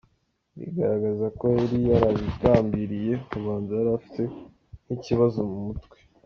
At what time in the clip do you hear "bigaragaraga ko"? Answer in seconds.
0.59-1.45